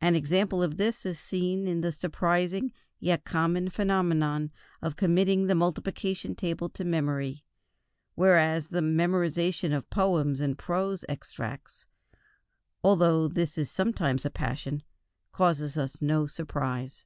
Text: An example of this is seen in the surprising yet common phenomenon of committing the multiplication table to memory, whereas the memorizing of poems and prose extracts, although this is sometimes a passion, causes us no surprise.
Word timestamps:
An 0.00 0.14
example 0.14 0.62
of 0.62 0.76
this 0.76 1.04
is 1.04 1.18
seen 1.18 1.66
in 1.66 1.80
the 1.80 1.90
surprising 1.90 2.72
yet 3.00 3.24
common 3.24 3.68
phenomenon 3.68 4.52
of 4.80 4.94
committing 4.94 5.48
the 5.48 5.56
multiplication 5.56 6.36
table 6.36 6.68
to 6.68 6.84
memory, 6.84 7.44
whereas 8.14 8.68
the 8.68 8.80
memorizing 8.80 9.72
of 9.72 9.90
poems 9.90 10.38
and 10.38 10.56
prose 10.56 11.04
extracts, 11.08 11.88
although 12.84 13.26
this 13.26 13.58
is 13.58 13.68
sometimes 13.68 14.24
a 14.24 14.30
passion, 14.30 14.84
causes 15.32 15.76
us 15.76 16.00
no 16.00 16.28
surprise. 16.28 17.04